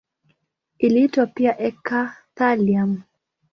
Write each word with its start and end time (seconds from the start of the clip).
Iliitwa 0.85 1.25
pia 1.33 1.51
eka-thallium. 1.67 2.91